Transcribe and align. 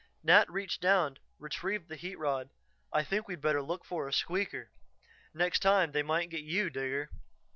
Nat 0.23 0.49
reached 0.49 0.81
down, 0.81 1.19
retrieved 1.37 1.87
the 1.87 1.95
heat 1.95 2.15
rod. 2.17 2.49
"I 2.91 3.03
think 3.03 3.27
we'd 3.27 3.39
better 3.39 3.61
look 3.61 3.85
for 3.85 4.07
a 4.07 4.11
'squeaker'. 4.11 4.71
Next 5.31 5.59
time 5.59 5.91
they 5.91 6.01
might 6.01 6.31
get 6.31 6.41
you, 6.41 6.71
Digger." 6.71 7.11